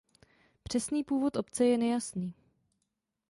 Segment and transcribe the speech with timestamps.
[0.63, 2.33] Přesný původ obce je nejasný.